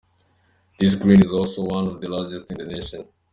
This 0.79 0.95
green 0.95 1.21
is 1.23 1.31
also 1.31 1.61
one 1.63 1.85
of 1.85 2.01
the 2.01 2.09
largest 2.09 2.49
in 2.49 2.57
the 2.57 2.65
nation. 2.65 3.07